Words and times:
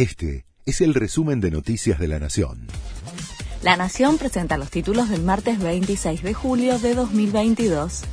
Este 0.00 0.46
es 0.64 0.80
el 0.80 0.94
resumen 0.94 1.42
de 1.42 1.50
Noticias 1.50 1.98
de 1.98 2.08
la 2.08 2.18
Nación. 2.18 2.68
La 3.60 3.76
Nación 3.76 4.16
presenta 4.16 4.56
los 4.56 4.70
títulos 4.70 5.10
del 5.10 5.22
martes 5.22 5.58
26 5.58 6.22
de 6.22 6.32
julio 6.32 6.78
de 6.78 6.94
2022. 6.94 8.04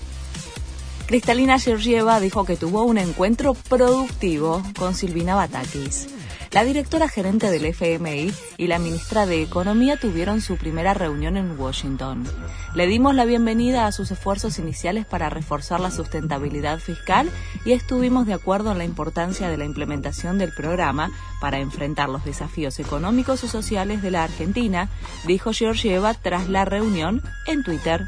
Cristalina 1.05 1.59
Georgieva 1.59 2.19
dijo 2.19 2.43
que 2.43 2.57
tuvo 2.57 2.83
un 2.83 2.97
encuentro 2.97 3.53
productivo 3.53 4.61
con 4.77 4.95
Silvina 4.95 5.35
Batakis. 5.35 6.09
La 6.51 6.63
directora 6.63 7.09
gerente 7.09 7.51
del 7.51 7.65
FMI 7.65 8.33
y 8.57 8.67
la 8.67 8.79
ministra 8.79 9.25
de 9.25 9.43
Economía 9.43 9.97
tuvieron 9.97 10.39
su 10.39 10.57
primera 10.57 10.93
reunión 10.93 11.35
en 11.35 11.59
Washington. 11.59 12.23
Le 12.73 12.87
dimos 12.87 13.13
la 13.15 13.25
bienvenida 13.25 13.85
a 13.85 13.91
sus 13.91 14.11
esfuerzos 14.11 14.57
iniciales 14.57 15.05
para 15.05 15.29
reforzar 15.29 15.79
la 15.81 15.91
sustentabilidad 15.91 16.79
fiscal 16.79 17.29
y 17.65 17.73
estuvimos 17.73 18.25
de 18.27 18.33
acuerdo 18.33 18.71
en 18.71 18.77
la 18.77 18.85
importancia 18.85 19.49
de 19.49 19.57
la 19.57 19.65
implementación 19.65 20.37
del 20.37 20.53
programa 20.53 21.11
para 21.41 21.59
enfrentar 21.59 22.07
los 22.07 22.23
desafíos 22.23 22.79
económicos 22.79 23.43
y 23.43 23.49
sociales 23.49 24.01
de 24.01 24.11
la 24.11 24.23
Argentina, 24.23 24.89
dijo 25.25 25.51
Georgieva 25.51 26.13
tras 26.13 26.47
la 26.47 26.63
reunión 26.63 27.21
en 27.45 27.63
Twitter. 27.63 28.05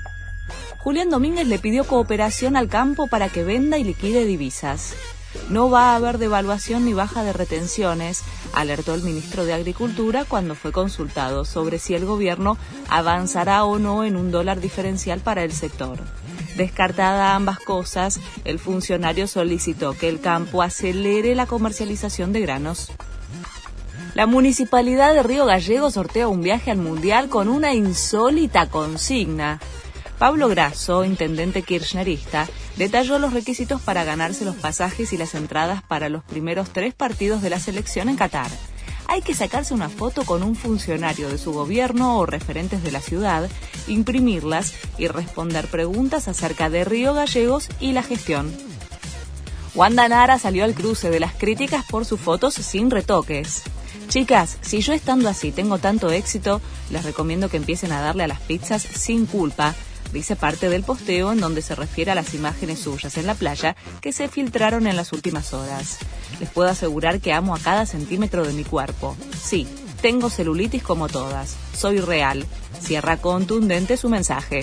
Julián 0.77 1.09
Domínguez 1.09 1.45
le 1.45 1.59
pidió 1.59 1.83
cooperación 1.83 2.55
al 2.55 2.69
campo 2.69 3.07
para 3.07 3.27
que 3.27 3.43
venda 3.43 3.77
y 3.77 3.83
liquide 3.83 4.25
divisas. 4.25 4.95
No 5.49 5.69
va 5.69 5.91
a 5.91 5.95
haber 5.95 6.17
devaluación 6.17 6.85
ni 6.85 6.93
baja 6.93 7.23
de 7.23 7.33
retenciones, 7.33 8.23
alertó 8.53 8.93
el 8.93 9.03
ministro 9.03 9.45
de 9.45 9.53
Agricultura 9.53 10.25
cuando 10.25 10.55
fue 10.55 10.71
consultado 10.71 11.45
sobre 11.45 11.79
si 11.79 11.95
el 11.95 12.05
gobierno 12.05 12.57
avanzará 12.89 13.63
o 13.63 13.79
no 13.79 14.03
en 14.03 14.15
un 14.15 14.31
dólar 14.31 14.59
diferencial 14.59 15.19
para 15.19 15.43
el 15.43 15.51
sector. 15.51 15.99
Descartada 16.55 17.35
ambas 17.35 17.59
cosas, 17.59 18.19
el 18.43 18.59
funcionario 18.59 19.27
solicitó 19.27 19.97
que 19.97 20.09
el 20.09 20.19
campo 20.19 20.61
acelere 20.61 21.35
la 21.35 21.45
comercialización 21.45 22.33
de 22.33 22.41
granos. 22.41 22.91
La 24.15 24.25
municipalidad 24.25 25.13
de 25.13 25.23
Río 25.23 25.45
Gallego 25.45 25.91
sortea 25.91 26.27
un 26.27 26.41
viaje 26.41 26.71
al 26.71 26.77
Mundial 26.77 27.29
con 27.29 27.47
una 27.47 27.73
insólita 27.73 28.69
consigna. 28.69 29.59
Pablo 30.19 30.49
Grasso, 30.49 31.05
intendente 31.05 31.61
kirchnerista, 31.61 32.45
detalló 32.75 33.19
los 33.19 33.31
requisitos 33.31 33.81
para 33.81 34.03
ganarse 34.03 34.43
los 34.43 34.57
pasajes 34.57 35.13
y 35.13 35.17
las 35.17 35.33
entradas 35.33 35.81
para 35.81 36.09
los 36.09 36.25
primeros 36.25 36.71
tres 36.71 36.93
partidos 36.93 37.41
de 37.41 37.49
la 37.49 37.57
selección 37.57 38.09
en 38.09 38.17
Qatar. 38.17 38.51
Hay 39.07 39.21
que 39.21 39.33
sacarse 39.33 39.73
una 39.73 39.87
foto 39.87 40.25
con 40.25 40.43
un 40.43 40.57
funcionario 40.57 41.29
de 41.29 41.37
su 41.37 41.53
gobierno 41.53 42.17
o 42.17 42.25
referentes 42.25 42.83
de 42.83 42.91
la 42.91 42.99
ciudad, 42.99 43.49
imprimirlas 43.87 44.73
y 44.97 45.07
responder 45.07 45.67
preguntas 45.67 46.27
acerca 46.27 46.69
de 46.69 46.83
Río 46.83 47.13
Gallegos 47.13 47.69
y 47.79 47.93
la 47.93 48.03
gestión. 48.03 48.53
Wanda 49.73 50.09
Nara 50.09 50.37
salió 50.37 50.65
al 50.65 50.73
cruce 50.73 51.09
de 51.09 51.21
las 51.21 51.33
críticas 51.33 51.85
por 51.89 52.03
sus 52.03 52.19
fotos 52.19 52.55
sin 52.55 52.91
retoques. 52.91 53.63
Chicas, 54.09 54.57
si 54.61 54.81
yo 54.81 54.91
estando 54.91 55.29
así 55.29 55.53
tengo 55.53 55.77
tanto 55.77 56.11
éxito, 56.11 56.59
les 56.89 57.05
recomiendo 57.05 57.47
que 57.47 57.57
empiecen 57.57 57.93
a 57.93 58.01
darle 58.01 58.25
a 58.25 58.27
las 58.27 58.41
pizzas 58.41 58.81
sin 58.81 59.25
culpa 59.25 59.75
dice 60.13 60.35
parte 60.35 60.69
del 60.69 60.83
posteo 60.83 61.31
en 61.31 61.39
donde 61.39 61.61
se 61.61 61.75
refiere 61.75 62.11
a 62.11 62.15
las 62.15 62.33
imágenes 62.33 62.79
suyas 62.79 63.17
en 63.17 63.27
la 63.27 63.35
playa 63.35 63.75
que 64.01 64.11
se 64.11 64.27
filtraron 64.27 64.87
en 64.87 64.95
las 64.95 65.13
últimas 65.13 65.53
horas. 65.53 65.99
Les 66.39 66.49
puedo 66.49 66.69
asegurar 66.69 67.19
que 67.19 67.33
amo 67.33 67.55
a 67.55 67.59
cada 67.59 67.85
centímetro 67.85 68.45
de 68.45 68.53
mi 68.53 68.63
cuerpo. 68.63 69.15
Sí, 69.41 69.67
tengo 70.01 70.29
celulitis 70.29 70.83
como 70.83 71.07
todas. 71.07 71.55
Soy 71.75 71.99
real. 71.99 72.45
Cierra 72.81 73.17
contundente 73.17 73.97
su 73.97 74.09
mensaje. 74.09 74.61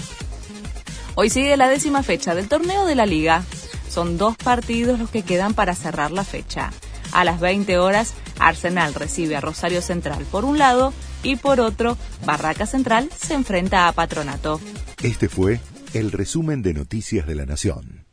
Hoy 1.14 1.30
sigue 1.30 1.56
la 1.56 1.68
décima 1.68 2.02
fecha 2.02 2.34
del 2.34 2.48
torneo 2.48 2.86
de 2.86 2.94
la 2.94 3.06
liga. 3.06 3.42
Son 3.88 4.18
dos 4.18 4.36
partidos 4.36 4.98
los 4.98 5.10
que 5.10 5.22
quedan 5.22 5.54
para 5.54 5.74
cerrar 5.74 6.10
la 6.10 6.24
fecha. 6.24 6.72
A 7.12 7.24
las 7.24 7.40
20 7.40 7.78
horas, 7.78 8.14
Arsenal 8.38 8.94
recibe 8.94 9.36
a 9.36 9.40
Rosario 9.40 9.82
Central 9.82 10.24
por 10.30 10.44
un 10.44 10.58
lado 10.58 10.92
y 11.22 11.36
por 11.36 11.60
otro, 11.60 11.96
Barraca 12.24 12.66
Central 12.66 13.10
se 13.16 13.34
enfrenta 13.34 13.88
a 13.88 13.92
Patronato. 13.92 14.60
Este 15.02 15.28
fue 15.28 15.60
el 15.92 16.12
resumen 16.12 16.62
de 16.62 16.74
Noticias 16.74 17.26
de 17.26 17.34
la 17.34 17.46
Nación. 17.46 18.05